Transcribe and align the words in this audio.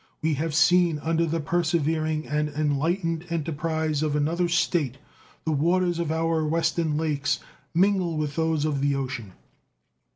We 0.23 0.33
have 0.33 0.55
seen 0.55 0.97
under 0.97 1.27
the 1.27 1.39
persevering 1.39 2.25
and 2.25 2.49
enlightened 2.49 3.27
enterprise 3.29 4.01
of 4.01 4.15
another 4.15 4.47
State 4.49 4.97
the 5.45 5.51
waters 5.51 5.99
of 5.99 6.11
our 6.11 6.43
Western 6.43 6.97
lakes 6.97 7.39
mingle 7.75 8.17
with 8.17 8.35
those 8.35 8.65
of 8.65 8.81
the 8.81 8.95
ocean. 8.95 9.33